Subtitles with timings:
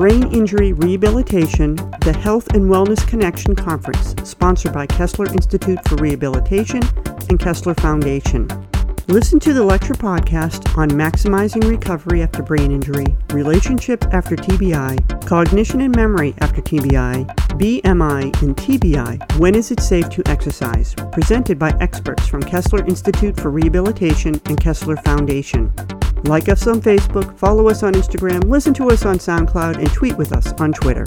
[0.00, 6.80] Brain Injury Rehabilitation, the Health and Wellness Connection Conference, sponsored by Kessler Institute for Rehabilitation
[7.28, 8.48] and Kessler Foundation.
[9.08, 15.82] Listen to the lecture podcast on maximizing recovery after brain injury, relationship after TBI, cognition
[15.82, 17.26] and memory after TBI,
[17.58, 23.38] BMI and TBI, when is it safe to exercise, presented by experts from Kessler Institute
[23.38, 25.70] for Rehabilitation and Kessler Foundation.
[26.24, 30.16] Like us on Facebook, follow us on Instagram, listen to us on SoundCloud, and tweet
[30.16, 31.04] with us on Twitter.